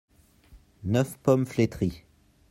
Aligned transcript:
Neuf 0.81 1.19
pommes 1.21 1.45
flétries. 1.45 2.03